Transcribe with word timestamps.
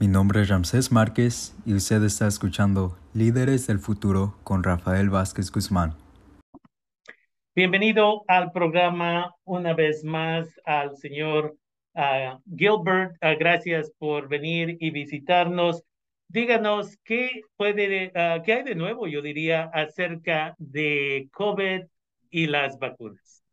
Mi 0.00 0.08
nombre 0.08 0.42
es 0.42 0.48
Ramsés 0.48 0.90
Márquez 0.90 1.54
y 1.64 1.74
usted 1.74 2.02
está 2.02 2.26
escuchando 2.26 2.98
Líderes 3.14 3.68
del 3.68 3.78
Futuro 3.78 4.34
con 4.42 4.64
Rafael 4.64 5.08
Vázquez 5.08 5.52
Guzmán. 5.52 5.94
Bienvenido 7.54 8.24
al 8.26 8.50
programa 8.50 9.32
una 9.44 9.72
vez 9.72 10.02
más 10.02 10.48
al 10.64 10.96
señor 10.96 11.56
uh, 11.94 12.40
Gilbert. 12.56 13.12
Uh, 13.22 13.38
gracias 13.38 13.92
por 13.96 14.28
venir 14.28 14.76
y 14.80 14.90
visitarnos. 14.90 15.84
Díganos 16.26 16.96
qué 17.04 17.42
puede, 17.56 18.08
uh, 18.08 18.42
qué 18.42 18.52
hay 18.52 18.62
de 18.64 18.74
nuevo, 18.74 19.06
yo 19.06 19.22
diría, 19.22 19.70
acerca 19.72 20.56
de 20.58 21.28
COVID 21.32 21.82
y 22.30 22.46
las 22.48 22.80
vacunas. 22.80 23.44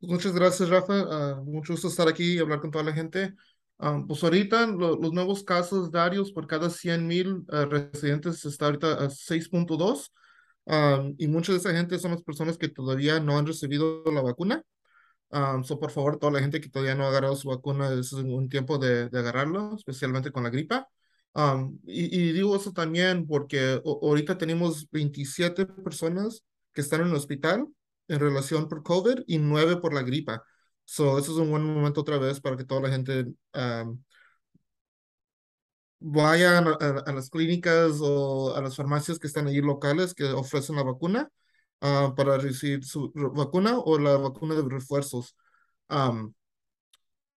Muchas 0.00 0.32
gracias, 0.34 0.70
Rafa. 0.70 1.42
mucho 1.44 1.74
gusto 1.74 1.88
estar 1.88 2.08
aquí 2.08 2.36
y 2.36 2.38
hablar 2.38 2.60
con 2.60 2.70
toda 2.70 2.84
la 2.84 2.92
gente. 2.94 3.34
Um, 3.84 4.06
pues 4.06 4.24
ahorita 4.24 4.66
los 4.66 5.12
nuevos 5.12 5.44
casos 5.44 5.92
diarios 5.92 6.32
por 6.32 6.46
cada 6.46 6.70
100 6.70 7.06
mil 7.06 7.44
uh, 7.48 7.66
residentes 7.68 8.42
está 8.46 8.64
ahorita 8.66 8.94
a 8.94 9.10
6.2 9.10 10.10
um, 10.64 11.14
y 11.18 11.28
mucha 11.28 11.52
de 11.52 11.58
esa 11.58 11.70
gente 11.72 11.98
son 11.98 12.12
las 12.12 12.22
personas 12.22 12.56
que 12.56 12.68
todavía 12.70 13.20
no 13.20 13.36
han 13.36 13.46
recibido 13.46 14.02
la 14.06 14.22
vacuna. 14.22 14.62
Um, 15.30 15.64
so 15.64 15.78
por 15.78 15.90
favor, 15.90 16.18
toda 16.18 16.32
la 16.32 16.40
gente 16.40 16.62
que 16.62 16.70
todavía 16.70 16.94
no 16.94 17.04
ha 17.04 17.08
agarrado 17.08 17.36
su 17.36 17.48
vacuna 17.48 17.92
es 17.92 18.12
un 18.14 18.48
tiempo 18.48 18.78
de, 18.78 19.10
de 19.10 19.18
agarrarlo, 19.18 19.74
especialmente 19.76 20.30
con 20.32 20.44
la 20.44 20.50
gripa. 20.50 20.88
Y, 21.84 22.28
y, 22.28 22.32
digo 22.32 22.56
eso 22.56 22.72
también 22.72 23.26
porque 23.26 23.82
ahorita 23.84 24.38
tenemos 24.38 24.88
27 24.92 25.66
personas 25.66 26.42
que 26.72 26.80
están 26.80 27.02
en 27.02 27.08
el 27.08 27.16
hospital 27.16 27.66
en 28.08 28.20
relación 28.20 28.68
por 28.68 28.82
COVID 28.82 29.24
y 29.26 29.38
9 29.38 29.76
por 29.78 29.92
la 29.92 30.02
gripa. 30.02 30.42
So, 30.84 31.18
eso 31.18 31.32
es 31.32 31.38
un 31.38 31.50
buen 31.50 31.64
momento 31.64 32.00
otra 32.02 32.18
vez 32.18 32.40
para 32.40 32.56
que 32.56 32.64
toda 32.64 32.82
la 32.82 32.90
gente 32.90 33.26
vaya 36.00 36.58
a, 36.58 37.12
las 37.12 37.30
clínicas 37.30 37.98
o 38.00 38.54
a 38.54 38.60
las 38.60 38.76
farmacias 38.76 39.18
que 39.18 39.26
están 39.26 39.46
ahí 39.46 39.60
locales 39.60 40.14
que 40.14 40.24
ofrecen 40.24 40.76
la 40.76 40.82
vacuna 40.82 41.30
ah, 41.80 42.12
para 42.16 42.38
recibir 42.38 42.84
su 42.84 43.10
vacuna 43.14 43.78
o 43.78 43.98
la 43.98 44.16
vacuna 44.18 44.54
de 44.54 44.62
refuerzos. 44.68 45.34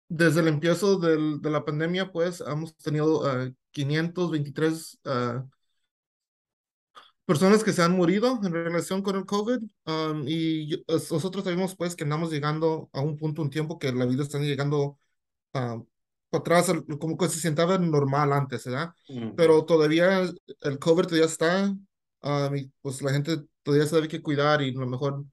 desde 0.09 0.39
el 0.42 0.48
empiezo 0.48 0.98
del, 1.00 1.42
de 1.42 1.50
la 1.50 1.66
pandemia, 1.66 2.11
pues, 2.11 2.42
hemos 2.42 2.76
tenido 2.78 3.23
523 3.72 5.00
ah, 5.06 5.45
personas 7.28 7.61
que 7.61 7.73
se 7.73 7.83
han 7.83 7.95
morido 7.95 8.39
en 8.42 8.53
relación 8.53 9.02
con 9.02 9.17
el 9.17 9.25
COVID 9.25 9.59
um, 9.86 10.23
y 10.25 10.81
nosotros 10.88 11.44
sabemos 11.44 11.75
pues 11.75 11.94
que 11.94 12.06
andamos 12.06 12.31
llegando 12.31 12.89
a 12.94 13.02
un 13.02 13.17
punto, 13.17 13.42
un 13.42 13.50
tiempo 13.50 13.78
que 13.78 13.92
la 13.92 14.06
vida 14.06 14.23
está 14.23 14.39
llegando 14.39 14.97
uh, 15.53 15.86
para 16.30 16.42
atrás, 16.42 16.72
como 17.00 17.17
que 17.17 17.28
se 17.28 17.39
sentaba 17.42 17.78
normal 17.78 18.31
antes, 18.31 18.64
¿verdad? 18.66 18.94
Pero 19.36 19.66
todavía 19.66 20.22
el 20.61 20.80
COVID 20.80 21.03
todavía 21.03 21.25
está 21.25 21.75
um, 22.22 22.55
y 22.55 22.72
pues 22.81 23.02
la 23.02 23.11
gente 23.11 23.39
todavía 23.61 23.88
se 23.88 23.95
debe 23.95 24.08
que 24.08 24.22
cuidar 24.22 24.61
y 24.61 24.72
la 24.72 24.86
mejor 24.86 25.25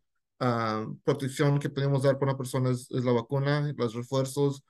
protección 1.04 1.58
que 1.60 1.70
podemos 1.70 2.02
dar 2.02 2.18
para 2.18 2.32
una 2.32 2.38
persona 2.38 2.70
es, 2.70 2.90
la 2.90 3.12
vacuna, 3.12 3.72
los 3.76 3.94
refuerzos. 3.94 4.64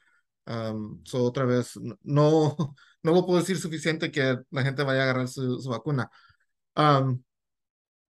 Um, 0.46 1.02
otra 1.14 1.46
vez, 1.46 1.72
no, 2.02 2.54
no 3.02 3.12
lo 3.12 3.24
puedo 3.24 3.40
decir 3.40 3.56
suficiente 3.56 4.10
que 4.10 4.38
la 4.50 4.62
gente 4.62 4.82
vaya 4.82 5.00
a 5.00 5.04
agarrar 5.04 5.28
su, 5.28 5.58
su 5.58 5.70
vacuna 5.70 6.10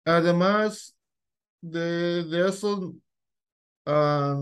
además 0.06 0.96
de, 1.62 2.24
de 2.26 2.48
eso, 2.50 2.96
la 3.86 4.36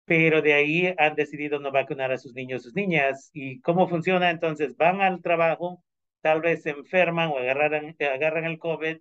pero 0.05 0.41
de 0.41 0.53
ahí 0.53 0.93
han 0.97 1.15
decidido 1.15 1.59
no 1.59 1.71
vacunar 1.71 2.11
a 2.11 2.17
sus 2.17 2.33
niños, 2.33 2.63
sus 2.63 2.75
niñas. 2.75 3.29
¿Y 3.33 3.61
cómo 3.61 3.87
funciona? 3.89 4.29
Entonces 4.31 4.77
van 4.77 5.01
al 5.01 5.21
trabajo, 5.21 5.83
tal 6.21 6.41
vez 6.41 6.63
se 6.63 6.71
enferman 6.71 7.29
o 7.29 7.37
agarran, 7.37 7.95
agarran 7.99 8.45
el 8.45 8.59
COVID, 8.59 8.97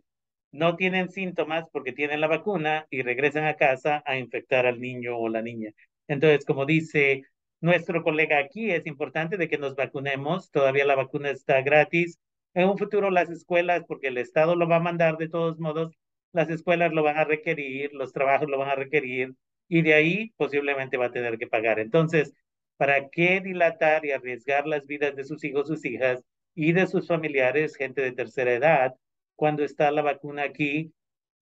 no 0.53 0.77
tienen 0.77 1.11
síntomas 1.11 1.67
porque 1.73 1.93
tienen 1.93 2.21
la 2.21 2.27
vacuna 2.29 2.87
y 2.91 3.03
regresan 3.03 3.45
a 3.47 3.55
casa 3.57 4.03
a 4.07 4.17
infectar 4.19 4.67
al 4.67 4.81
niño 4.81 5.17
o 5.19 5.29
la 5.29 5.43
niña. 5.43 5.73
Entonces, 6.09 6.45
como 6.45 6.67
dice 6.67 7.23
nuestro 7.61 8.03
colega 8.03 8.39
aquí, 8.39 8.71
es 8.71 8.87
importante 8.87 9.37
de 9.37 9.49
que 9.49 9.59
nos 9.59 9.77
vacunemos. 9.77 10.51
Todavía 10.51 10.85
la 10.85 10.97
vacuna 10.97 11.31
está 11.31 11.63
gratis 11.63 12.19
en 12.59 12.69
un 12.69 12.77
futuro 12.77 13.11
las 13.11 13.31
escuelas, 13.31 13.85
porque 13.87 14.09
el 14.09 14.19
Estado 14.19 14.57
lo 14.57 14.69
va 14.69 14.77
a 14.77 14.81
mandar 14.81 15.17
de 15.17 15.29
todos 15.29 15.61
modos, 15.61 15.97
las 16.33 16.51
escuelas 16.51 16.93
lo 16.93 17.05
van 17.05 17.17
a 17.17 17.25
requerir, 17.25 17.93
los 17.95 18.13
trabajos 18.13 18.49
lo 18.51 18.59
van 18.59 18.71
a 18.71 18.75
requerir 18.75 19.35
y 19.69 19.83
de 19.83 19.95
ahí 19.95 20.33
posiblemente 20.37 20.97
va 20.97 21.07
a 21.07 21.13
tener 21.13 21.39
que 21.39 21.47
pagar. 21.47 21.79
Entonces, 21.79 22.33
¿para 22.77 23.11
qué 23.11 23.41
dilatar 23.41 24.05
y 24.05 24.11
arriesgar 24.11 24.67
las 24.67 24.87
vidas 24.87 25.15
de 25.15 25.25
sus 25.25 25.45
hijos, 25.45 25.69
sus 25.69 25.85
hijas 25.85 26.25
y 26.57 26.73
de 26.73 26.89
sus 26.89 27.07
familiares, 27.07 27.77
gente 27.77 28.03
de 28.03 28.11
tercera 28.11 28.53
edad, 28.53 28.95
cuando 29.37 29.63
está 29.63 29.93
la 29.93 30.03
vacuna 30.03 30.43
aquí? 30.43 30.93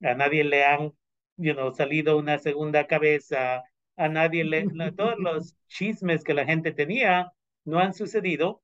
A 0.02 0.14
nadie 0.14 0.44
le 0.44 0.64
han 0.66 0.92
you 1.38 1.54
know, 1.54 1.72
salido 1.72 2.18
una 2.18 2.38
segunda 2.38 2.86
cabeza, 2.86 3.62
a 3.96 4.08
nadie 4.08 4.44
le, 4.44 4.66
todos 4.92 5.16
los 5.18 5.56
chismes 5.66 6.24
que 6.24 6.34
la 6.34 6.44
gente 6.44 6.72
tenía 6.72 7.32
no 7.64 7.78
han 7.78 7.94
sucedido, 7.94 8.62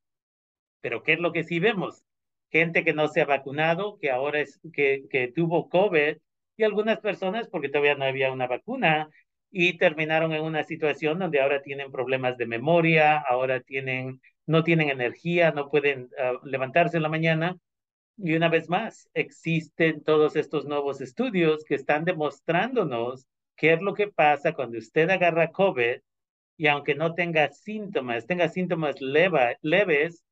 pero 0.82 1.02
¿qué 1.02 1.14
es 1.14 1.18
lo 1.18 1.32
que 1.32 1.44
sí 1.44 1.58
vemos? 1.58 2.04
Gente 2.52 2.84
que 2.84 2.92
no 2.92 3.08
se 3.08 3.22
ha 3.22 3.24
vacunado, 3.26 3.98
que 3.98 4.10
ahora 4.10 4.40
es, 4.40 4.60
que, 4.72 5.04
que 5.10 5.28
tuvo 5.28 5.68
COVID, 5.68 6.18
y 6.56 6.64
algunas 6.64 7.00
personas 7.00 7.48
porque 7.48 7.68
todavía 7.68 7.94
no 7.94 8.04
había 8.04 8.32
una 8.32 8.46
vacuna 8.46 9.08
y 9.50 9.78
terminaron 9.78 10.32
en 10.32 10.42
una 10.42 10.64
situación 10.64 11.18
donde 11.18 11.40
ahora 11.40 11.62
tienen 11.62 11.90
problemas 11.92 12.36
de 12.38 12.46
memoria, 12.46 13.18
ahora 13.18 13.60
tienen, 13.60 14.20
no 14.46 14.64
tienen 14.64 14.90
energía, 14.90 15.52
no 15.52 15.70
pueden 15.70 16.08
ah, 16.18 16.34
levantarse 16.44 16.96
en 16.96 17.02
la 17.02 17.08
mañana. 17.08 17.56
Y 18.16 18.34
una 18.34 18.48
vez 18.48 18.68
más, 18.68 19.08
existen 19.14 20.02
todos 20.04 20.36
estos 20.36 20.64
nuevos 20.66 21.00
estudios 21.00 21.64
que 21.64 21.74
están 21.74 22.04
demostrándonos 22.04 23.26
qué 23.56 23.74
es 23.74 23.82
lo 23.82 23.94
que 23.94 24.08
pasa 24.08 24.54
cuando 24.54 24.78
usted 24.78 25.10
agarra 25.10 25.50
COVID 25.50 25.98
y 26.56 26.66
aunque 26.66 26.94
no 26.94 27.14
tenga 27.14 27.48
síntomas, 27.50 28.26
tenga 28.26 28.48
síntomas 28.48 28.96
leves, 29.00 30.24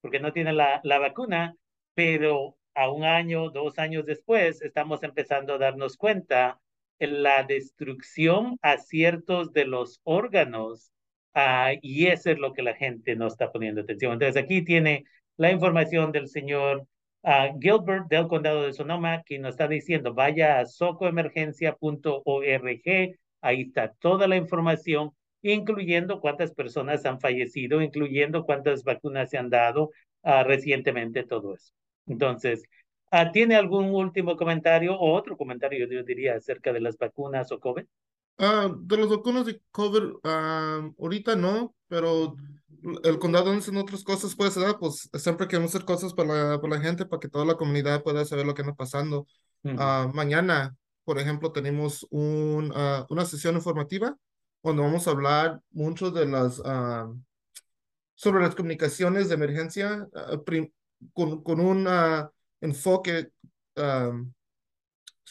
porque 0.00 0.20
no 0.20 0.32
tiene 0.32 0.52
la, 0.52 0.80
la 0.84 0.98
vacuna, 0.98 1.56
pero 1.94 2.56
a 2.74 2.90
un 2.90 3.04
año, 3.04 3.50
dos 3.50 3.78
años 3.78 4.06
después, 4.06 4.62
estamos 4.62 5.02
empezando 5.02 5.54
a 5.54 5.58
darnos 5.58 5.96
cuenta 5.96 6.60
en 6.98 7.22
la 7.22 7.42
destrucción 7.42 8.58
a 8.62 8.78
ciertos 8.78 9.52
de 9.52 9.66
los 9.66 10.00
órganos 10.04 10.92
uh, 11.34 11.76
y 11.82 12.06
eso 12.06 12.30
es 12.30 12.38
lo 12.38 12.52
que 12.52 12.62
la 12.62 12.74
gente 12.74 13.16
no 13.16 13.26
está 13.26 13.50
poniendo 13.52 13.82
atención. 13.82 14.12
Entonces 14.12 14.42
aquí 14.42 14.62
tiene 14.62 15.04
la 15.36 15.50
información 15.50 16.12
del 16.12 16.28
señor 16.28 16.86
uh, 17.22 17.58
Gilbert 17.60 18.08
del 18.08 18.28
condado 18.28 18.62
de 18.62 18.72
Sonoma, 18.72 19.22
que 19.24 19.38
nos 19.38 19.50
está 19.52 19.68
diciendo, 19.68 20.14
vaya 20.14 20.60
a 20.60 20.66
socoemergencia.org, 20.66 23.16
ahí 23.40 23.60
está 23.62 23.92
toda 23.98 24.28
la 24.28 24.36
información, 24.36 25.10
incluyendo 25.42 26.20
cuántas 26.20 26.52
personas 26.52 27.04
han 27.04 27.20
fallecido, 27.20 27.82
incluyendo 27.82 28.44
cuántas 28.44 28.84
vacunas 28.84 29.30
se 29.30 29.38
han 29.38 29.50
dado 29.50 29.90
uh, 30.22 30.44
recientemente, 30.44 31.24
todo 31.24 31.54
eso. 31.54 31.72
Entonces, 32.06 32.62
¿tiene 33.32 33.56
algún 33.56 33.94
último 33.94 34.36
comentario 34.36 34.94
o 34.94 35.14
otro 35.14 35.36
comentario, 35.36 35.86
yo 35.86 36.02
diría, 36.02 36.36
acerca 36.36 36.72
de 36.72 36.80
las 36.80 36.96
vacunas 36.96 37.52
o 37.52 37.60
COVID? 37.60 37.84
Uh, 38.38 38.74
de 38.80 38.96
las 38.96 39.08
vacunas 39.08 39.46
de 39.46 39.60
COVID, 39.70 40.02
uh, 40.24 40.94
ahorita 40.98 41.36
no, 41.36 41.74
pero 41.86 42.34
el 43.04 43.18
condado 43.18 43.52
en 43.52 43.76
otras 43.76 44.02
cosas, 44.02 44.34
pues, 44.34 44.56
¿verdad? 44.56 44.76
pues 44.80 45.08
siempre 45.14 45.46
queremos 45.46 45.74
hacer 45.74 45.84
cosas 45.84 46.14
para 46.14 46.50
la, 46.50 46.60
para 46.60 46.76
la 46.76 46.80
gente, 46.80 47.04
para 47.06 47.20
que 47.20 47.28
toda 47.28 47.44
la 47.44 47.54
comunidad 47.54 48.02
pueda 48.02 48.24
saber 48.24 48.46
lo 48.46 48.54
que 48.54 48.62
está 48.62 48.74
pasando. 48.74 49.26
Uh 49.62 49.70
-huh. 49.70 50.12
mañana, 50.12 50.74
por 51.04 51.18
ejemplo, 51.18 51.52
tenemos 51.52 52.06
un, 52.10 52.72
una 53.10 53.24
sesión 53.24 53.54
informativa 53.54 54.16
donde 54.62 54.82
vamos 54.82 55.06
a 55.06 55.10
hablar 55.10 55.60
mucho 55.70 56.10
de 56.10 56.26
las, 56.26 56.60
sobre 58.14 58.42
las 58.42 58.54
comunicaciones 58.54 59.28
de 59.28 59.34
emergencia 59.34 60.08
con, 61.12 61.42
con 61.42 61.60
un 61.60 61.88
enfoque 62.60 63.30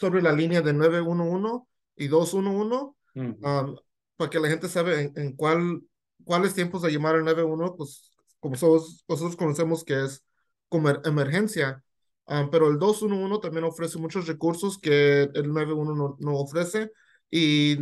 sobre 0.02 0.22
la 0.22 0.32
línea 0.32 0.62
de 0.62 0.74
911 0.74 1.66
y 1.96 2.08
211 2.08 2.76
uh 2.76 2.96
-huh. 3.16 3.70
um, 3.70 3.78
para 4.18 4.30
que 4.30 4.40
la 4.40 4.50
gente 4.50 4.68
sabe 4.68 5.02
en, 5.02 5.14
en, 5.16 5.36
cuál, 5.36 5.82
cuáles 6.24 6.54
tiempos 6.54 6.82
de 6.82 6.92
llamar 6.92 7.16
al 7.16 7.26
911, 7.26 7.76
pues 7.78 8.12
como 8.40 8.56
somos, 8.56 9.04
nosotros 9.08 9.36
conocemos 9.36 9.84
que 9.84 10.04
es 10.06 10.26
como 10.70 10.90
emergencia, 10.90 11.84
um, 12.28 12.50
pero 12.50 12.68
el 12.68 12.80
211 12.80 13.40
también 13.42 13.64
ofrece 13.66 14.00
muchos 14.00 14.28
recursos 14.28 14.80
que 14.80 15.24
el 15.34 15.54
911 15.54 15.94
no, 15.96 16.18
no 16.20 16.38
ofrece 16.40 16.92
y 17.30 17.78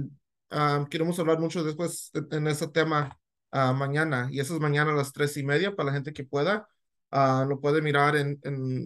um, 0.52 0.86
queremos 0.90 1.18
hablar 1.20 1.40
mucho 1.40 1.64
después 1.64 2.12
en, 2.14 2.28
en 2.32 2.48
ese 2.48 2.68
tema 2.68 3.18
uh, 3.54 3.74
mañana 3.74 4.28
y 4.32 4.40
eso 4.40 4.56
es 4.56 4.60
mañana 4.60 4.92
a 4.92 4.96
las 4.96 5.14
tres 5.14 5.38
y 5.38 5.44
media 5.44 5.76
para 5.76 5.88
la 5.88 5.94
gente 5.94 6.14
que 6.14 6.24
pueda. 6.24 6.68
Uh, 7.12 7.44
lo 7.48 7.60
puede 7.60 7.82
mirar 7.82 8.16
en, 8.16 8.40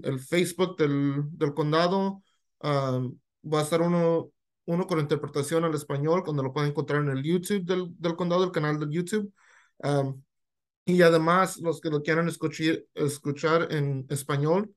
el 0.04 0.20
Facebook 0.20 0.78
del, 0.78 1.54
condado. 1.54 2.24
Uh, 2.60 3.14
va 3.44 3.60
a 3.60 3.64
estar 3.64 3.82
uno, 3.82 4.32
con 4.66 5.00
interpretación 5.00 5.66
al 5.66 5.76
español, 5.76 6.24
cuando 6.24 6.42
lo 6.44 6.54
pueden 6.54 6.70
encontrar 6.70 7.02
en 7.02 7.10
el 7.10 7.24
YouTube 7.24 7.66
del, 7.66 7.90
del 7.98 8.16
condado, 8.16 8.46
el 8.46 8.52
canal 8.52 8.80
del 8.80 8.92
YouTube. 8.92 9.32
Um, 9.80 10.24
y 10.86 11.02
además, 11.02 11.58
los 11.58 11.82
que 11.82 11.90
lo 11.90 12.02
quieran 12.02 12.30
escuchar, 12.30 13.72
en 13.72 14.06
español, 14.10 14.74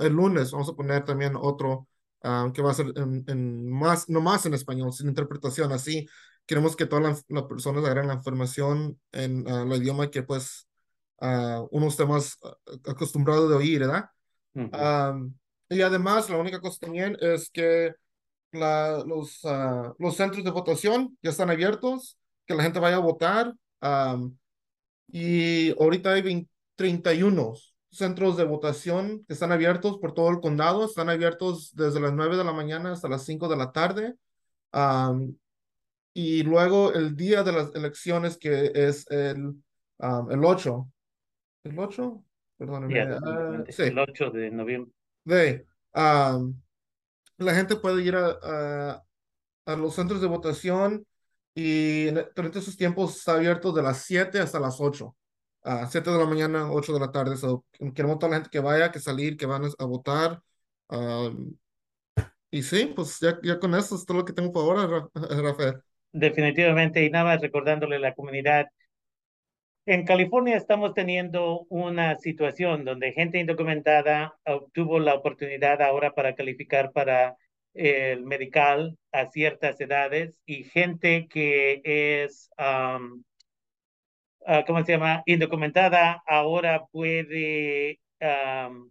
el 0.00 0.12
lunes 0.12 0.50
vamos 0.52 0.68
a 0.68 0.74
poner 0.74 1.04
también 1.04 1.34
otro 1.36 1.88
que 2.22 2.62
va 2.62 2.70
a 2.70 2.74
ser 2.74 2.92
más, 3.24 4.08
no 4.08 4.20
más 4.20 4.46
en 4.46 4.54
español, 4.54 4.92
sin 4.92 5.08
interpretación. 5.08 5.72
Así 5.72 6.06
queremos 6.46 6.76
que 6.76 6.86
todas 6.86 7.04
las 7.04 7.24
la 7.28 7.48
personas 7.48 7.84
agarren 7.84 8.08
la 8.08 8.14
información 8.14 9.00
en 9.12 9.48
el 9.48 9.72
idioma 9.72 10.10
que 10.10 10.22
pues 10.22 10.68
uh, 11.20 11.68
uno 11.70 11.88
está 11.88 12.06
más 12.06 12.38
acostumbrado 12.86 13.48
de 13.48 13.56
oír, 13.56 13.80
¿verdad? 13.80 14.06
Uh 14.54 14.62
-huh. 14.62 15.14
um, 15.14 15.34
y 15.68 15.82
además, 15.82 16.28
la 16.28 16.36
única 16.36 16.60
cosa 16.60 16.78
también 16.80 17.16
es 17.20 17.48
que 17.50 17.94
la, 18.52 19.04
los, 19.06 19.44
uh, 19.44 19.94
los 19.98 20.16
centros 20.16 20.44
de 20.44 20.50
votación 20.50 21.16
ya 21.22 21.30
están 21.30 21.50
abiertos, 21.50 22.18
que 22.46 22.54
la 22.54 22.64
gente 22.64 22.80
vaya 22.80 22.96
a 22.96 23.00
votar. 23.00 23.54
Um, 23.80 24.36
y 25.08 25.70
ahorita 25.80 26.12
hay 26.12 26.22
20, 26.22 26.50
31 26.76 27.54
centros 27.90 28.36
de 28.36 28.44
votación 28.44 29.24
que 29.26 29.34
están 29.34 29.52
abiertos 29.52 29.98
por 29.98 30.12
todo 30.12 30.30
el 30.30 30.40
condado. 30.40 30.84
Están 30.84 31.08
abiertos 31.08 31.74
desde 31.74 32.00
las 32.00 32.12
9 32.12 32.36
de 32.36 32.44
la 32.44 32.52
mañana 32.52 32.92
hasta 32.92 33.08
las 33.08 33.24
5 33.24 33.48
de 33.48 33.56
la 33.56 33.70
tarde. 33.72 34.14
Um, 34.72 35.36
y 36.12 36.42
luego 36.42 36.92
el 36.92 37.14
día 37.16 37.42
de 37.42 37.52
las 37.52 37.74
elecciones, 37.74 38.36
que 38.36 38.72
es 38.74 39.08
el, 39.10 39.54
um, 39.98 40.30
el 40.30 40.44
8. 40.44 40.88
¿El 41.64 41.78
8? 41.78 42.24
Perdóneme. 42.56 42.94
Yeah, 42.94 43.18
uh, 43.18 43.64
sí. 43.68 43.82
El 43.82 43.98
8 43.98 44.30
de 44.30 44.50
noviembre. 44.50 44.92
De, 45.24 45.66
um, 45.94 46.60
la 47.38 47.54
gente 47.54 47.76
puede 47.76 48.02
ir 48.02 48.16
a, 48.16 48.38
a, 48.42 49.02
a, 49.66 49.76
los 49.76 49.94
centros 49.94 50.20
de 50.20 50.26
votación 50.26 51.06
y 51.54 52.06
durante 52.10 52.58
esos 52.58 52.76
tiempos 52.76 53.16
está 53.16 53.34
abierto 53.34 53.72
de 53.72 53.82
las 53.82 54.02
7 54.04 54.40
hasta 54.40 54.60
las 54.60 54.80
8. 54.80 55.14
A 55.62 55.86
7 55.86 56.10
de 56.10 56.18
la 56.18 56.26
mañana, 56.26 56.72
8 56.72 56.94
de 56.94 57.00
la 57.00 57.12
tarde. 57.12 57.36
So, 57.36 57.64
queremos 57.94 58.18
toda 58.18 58.30
la 58.30 58.36
gente 58.36 58.50
que 58.50 58.60
vaya, 58.60 58.90
que 58.90 58.98
salir, 58.98 59.36
que 59.36 59.46
van 59.46 59.64
a 59.78 59.84
votar. 59.84 60.40
Um, 60.88 61.54
y 62.50 62.62
sí, 62.62 62.92
pues 62.94 63.20
ya, 63.20 63.38
ya 63.42 63.58
con 63.58 63.74
eso 63.74 63.94
es 63.94 64.04
todo 64.04 64.18
lo 64.18 64.24
que 64.24 64.32
tengo 64.32 64.52
por 64.52 64.78
ahora, 64.78 65.08
Rafael. 65.14 65.82
Definitivamente, 66.12 67.04
y 67.04 67.10
nada 67.10 67.24
más 67.26 67.40
recordándole 67.40 67.96
a 67.96 68.00
la 68.00 68.14
comunidad 68.14 68.66
en 69.86 70.04
California 70.04 70.56
estamos 70.56 70.94
teniendo 70.94 71.66
una 71.68 72.16
situación 72.18 72.84
donde 72.84 73.12
gente 73.12 73.38
indocumentada 73.38 74.34
obtuvo 74.46 74.98
la 74.98 75.14
oportunidad 75.14 75.82
ahora 75.82 76.12
para 76.12 76.34
calificar 76.34 76.92
para 76.92 77.36
el 77.74 78.24
medical 78.24 78.98
a 79.12 79.30
ciertas 79.30 79.80
edades 79.80 80.38
y 80.44 80.64
gente 80.64 81.28
que 81.28 81.80
es, 81.84 82.50
um, 82.58 83.22
uh, 84.40 84.64
¿cómo 84.66 84.84
se 84.84 84.92
llama? 84.92 85.22
Indocumentada 85.26 86.22
ahora 86.26 86.84
puede, 86.90 88.00
um, 88.20 88.90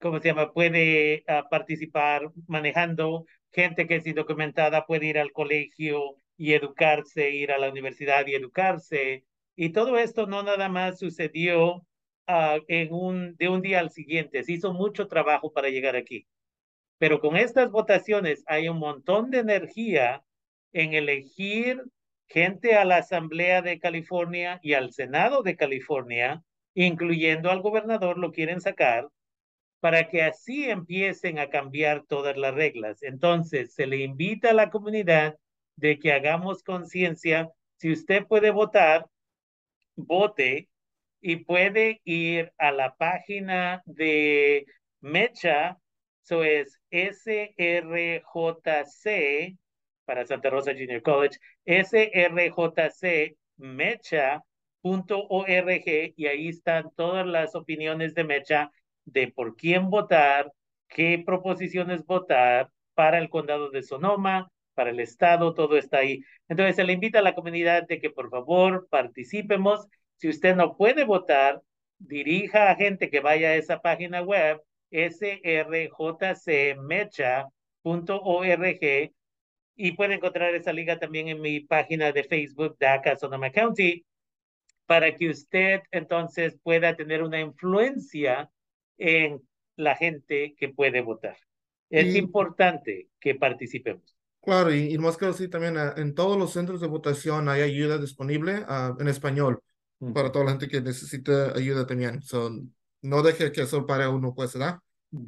¿cómo 0.00 0.20
se 0.20 0.28
llama? 0.28 0.52
Puede 0.52 1.24
uh, 1.28 1.48
participar 1.50 2.30
manejando. 2.46 3.26
Gente 3.52 3.86
que 3.86 3.96
es 3.96 4.06
indocumentada 4.06 4.86
puede 4.86 5.06
ir 5.06 5.18
al 5.18 5.32
colegio 5.32 6.16
y 6.36 6.54
educarse, 6.54 7.30
ir 7.30 7.52
a 7.52 7.58
la 7.58 7.70
universidad 7.70 8.26
y 8.26 8.34
educarse. 8.34 9.24
Y 9.56 9.70
todo 9.70 9.98
esto 9.98 10.26
no 10.26 10.42
nada 10.42 10.68
más 10.68 10.98
sucedió 10.98 11.76
uh, 12.28 12.60
en 12.68 12.92
un, 12.92 13.36
de 13.36 13.48
un 13.48 13.62
día 13.62 13.80
al 13.80 13.90
siguiente, 13.90 14.44
se 14.44 14.52
hizo 14.52 14.72
mucho 14.74 15.08
trabajo 15.08 15.52
para 15.52 15.70
llegar 15.70 15.96
aquí. 15.96 16.26
Pero 16.98 17.20
con 17.20 17.36
estas 17.36 17.70
votaciones 17.70 18.44
hay 18.46 18.68
un 18.68 18.78
montón 18.78 19.30
de 19.30 19.38
energía 19.38 20.22
en 20.72 20.92
elegir 20.92 21.82
gente 22.28 22.74
a 22.74 22.84
la 22.84 22.98
Asamblea 22.98 23.62
de 23.62 23.78
California 23.78 24.60
y 24.62 24.74
al 24.74 24.92
Senado 24.92 25.42
de 25.42 25.56
California, 25.56 26.42
incluyendo 26.74 27.50
al 27.50 27.62
gobernador, 27.62 28.18
lo 28.18 28.32
quieren 28.32 28.60
sacar, 28.60 29.08
para 29.80 30.08
que 30.08 30.22
así 30.22 30.68
empiecen 30.68 31.38
a 31.38 31.48
cambiar 31.48 32.04
todas 32.06 32.36
las 32.36 32.54
reglas. 32.54 33.02
Entonces, 33.02 33.74
se 33.74 33.86
le 33.86 33.98
invita 33.98 34.50
a 34.50 34.54
la 34.54 34.70
comunidad 34.70 35.36
de 35.76 35.98
que 35.98 36.12
hagamos 36.12 36.62
conciencia. 36.62 37.50
Si 37.76 37.92
usted 37.92 38.26
puede 38.26 38.50
votar, 38.50 39.06
vote 39.96 40.68
y 41.20 41.36
puede 41.36 42.00
ir 42.04 42.52
a 42.58 42.70
la 42.72 42.94
página 42.96 43.82
de 43.86 44.66
Mecha, 45.00 45.78
eso 46.22 46.44
es 46.44 46.80
SRJC 46.90 48.24
para 50.04 50.26
Santa 50.26 50.50
Rosa 50.50 50.72
Junior 50.72 51.02
College, 51.02 51.38
SRJC 51.64 53.36
Mecha.org 53.56 54.42
y 56.16 56.26
ahí 56.26 56.48
están 56.48 56.90
todas 56.94 57.26
las 57.26 57.54
opiniones 57.54 58.14
de 58.14 58.24
Mecha 58.24 58.70
de 59.04 59.28
por 59.28 59.56
quién 59.56 59.90
votar, 59.90 60.52
qué 60.88 61.22
proposiciones 61.24 62.04
votar 62.04 62.70
para 62.94 63.18
el 63.18 63.28
condado 63.28 63.70
de 63.70 63.82
Sonoma, 63.82 64.50
para 64.76 64.90
el 64.90 65.00
Estado, 65.00 65.54
todo 65.54 65.76
está 65.76 65.98
ahí. 65.98 66.22
Entonces 66.48 66.76
se 66.76 66.84
le 66.84 66.92
invita 66.92 67.18
a 67.18 67.22
la 67.22 67.34
comunidad 67.34 67.88
de 67.88 67.98
que 68.00 68.10
por 68.10 68.30
favor 68.30 68.86
participemos. 68.88 69.88
Si 70.16 70.28
usted 70.28 70.54
no 70.54 70.76
puede 70.76 71.02
votar, 71.04 71.60
dirija 71.98 72.70
a 72.70 72.76
gente 72.76 73.10
que 73.10 73.18
vaya 73.20 73.48
a 73.48 73.56
esa 73.56 73.80
página 73.80 74.22
web, 74.22 74.62
srjcmecha.org, 74.92 75.90
y 79.78 79.92
puede 79.92 80.14
encontrar 80.14 80.54
esa 80.54 80.72
liga 80.72 80.98
también 80.98 81.28
en 81.28 81.40
mi 81.40 81.60
página 81.60 82.12
de 82.12 82.24
Facebook, 82.24 82.76
DACA 82.78 83.16
Sonoma 83.16 83.50
County, 83.50 84.06
para 84.86 85.14
que 85.14 85.28
usted 85.30 85.82
entonces 85.90 86.58
pueda 86.62 86.96
tener 86.96 87.22
una 87.22 87.40
influencia 87.40 88.50
en 88.98 89.42
la 89.76 89.96
gente 89.96 90.54
que 90.56 90.68
puede 90.68 91.00
votar. 91.00 91.36
Es 91.90 92.14
y... 92.14 92.18
importante 92.18 93.08
que 93.20 93.34
participemos. 93.34 94.15
Claro, 94.46 94.72
y, 94.72 94.94
y 94.94 94.98
más 94.98 95.18
que 95.18 95.32
sí, 95.34 95.48
también 95.48 95.76
ah, 95.76 95.94
en 95.98 96.14
todos 96.14 96.38
los 96.38 96.52
centros 96.52 96.80
de 96.80 96.86
votación 96.86 97.48
hay 97.48 97.62
ayuda 97.62 97.98
disponible 97.98 98.64
ah, 98.68 98.96
en 99.00 99.08
español 99.08 99.60
para 100.12 100.30
Ujú. 100.30 100.32
toda 100.32 100.44
la 100.44 100.50
gente 100.52 100.68
que 100.68 100.80
necesita 100.80 101.52
ayuda 101.56 101.84
también. 101.86 102.22
So, 102.22 102.50
no 103.02 103.22
deje 103.22 103.50
que 103.52 103.62
eso 103.62 103.86
para 103.86 104.08
uno, 104.10 104.34
pues, 104.34 104.54
¿verdad? 104.54 104.78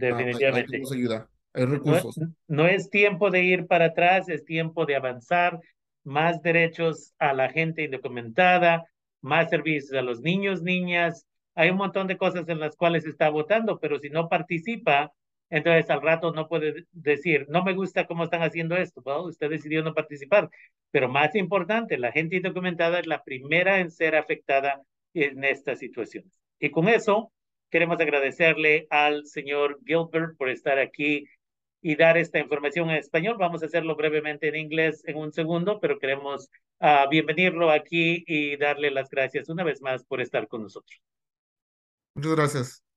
Ah, 0.09 0.29
hay, 0.33 0.43
hay 0.51 0.63
Definitivamente. 0.63 0.67
tenemos 0.67 0.93
ayuda, 0.93 1.29
hay 1.55 1.67
No, 1.85 2.01
recursos. 2.05 2.23
no 2.49 2.67
es 2.67 2.91
tiempo 2.91 3.31
de 3.31 3.45
ir 3.45 3.67
para 3.67 3.87
atrás, 3.87 4.29
es 4.29 4.45
tiempo 4.45 4.87
de 4.87 4.97
avanzar, 4.97 5.61
más 6.05 6.43
derechos 6.43 7.15
a 7.19 7.33
la 7.35 7.51
gente 7.51 7.85
indocumentada, 7.85 8.85
más 9.23 9.51
servicios 9.51 9.93
a 9.99 10.03
los 10.03 10.21
niños, 10.21 10.63
niñas. 10.63 11.27
Hay 11.55 11.71
un 11.71 11.77
montón 11.79 12.07
de 12.07 12.17
cosas 12.19 12.49
en 12.49 12.61
las 12.61 12.77
cuales 12.77 13.07
está 13.07 13.31
votando, 13.31 13.79
pero 13.81 13.99
si 13.99 14.11
no 14.11 14.29
participa, 14.29 15.13
entonces 15.51 15.89
al 15.91 16.03
rato 16.03 16.33
no 16.33 16.49
puede 16.49 16.87
decir, 16.93 17.47
no 17.49 17.65
me 17.65 17.75
gusta 17.75 18.07
cómo 18.07 18.25
están 18.25 18.43
haciendo 18.43 18.77
esto. 18.77 19.03
Usted 19.25 19.51
decidió 19.51 19.83
no 19.83 19.95
participar. 19.95 20.51
Pero 20.91 21.09
más 21.09 21.35
importante, 21.35 21.99
la 21.99 22.13
gente 22.13 22.37
indocumentada 22.37 23.01
es 23.01 23.07
la 23.07 23.23
primera 23.23 23.81
en 23.81 23.91
ser 23.91 24.17
afectada 24.17 24.83
en 25.15 25.45
estas 25.45 25.79
situaciones. 25.79 26.33
Y 26.59 26.71
con 26.71 26.89
eso, 26.89 27.33
queremos 27.71 28.01
agradecerle 28.01 28.87
al 28.91 29.27
señor 29.27 29.79
Gilbert 29.85 30.37
por 30.37 30.49
estar 30.51 30.79
aquí 30.79 31.27
y 31.81 31.97
dar 31.97 32.19
esta 32.19 32.39
información 32.39 32.91
en 32.91 32.97
español. 32.97 33.37
Vamos 33.39 33.63
a 33.63 33.67
hacerlo 33.67 33.97
brevemente 33.97 34.49
en 34.49 34.57
inglés 34.57 35.03
en 35.07 35.17
un 35.17 35.33
segundo, 35.33 35.79
pero 35.81 35.99
queremos 35.99 36.49
uh, 36.81 37.09
bienvenirlo 37.09 37.71
aquí 37.71 38.25
y 38.27 38.57
darle 38.57 38.91
las 38.91 39.09
gracias 39.11 39.49
una 39.49 39.65
vez 39.65 39.81
más 39.81 40.05
por 40.05 40.21
estar 40.21 40.49
con 40.49 40.63
nosotros. 40.63 41.01
Muchas 42.15 42.35
gracias. 42.35 42.88